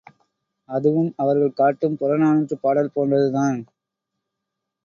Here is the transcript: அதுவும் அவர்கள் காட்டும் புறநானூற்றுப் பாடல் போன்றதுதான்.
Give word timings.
அதுவும் 0.69 1.13
அவர்கள் 1.15 1.53
காட்டும் 1.53 1.97
புறநானூற்றுப் 1.97 2.61
பாடல் 2.61 2.93
போன்றதுதான். 2.95 3.59